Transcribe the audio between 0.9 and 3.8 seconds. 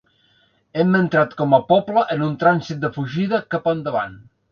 entrat com a poble en un trànsit de fugida cap